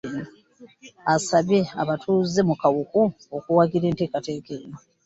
[1.15, 3.01] Asabye abatuuze mu Kawuku
[3.37, 4.77] okuwagira enteekateeka eno.